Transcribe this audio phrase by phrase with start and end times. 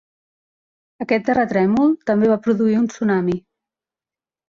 [1.05, 3.41] Aquest terratrèmol també va produir un tsunami.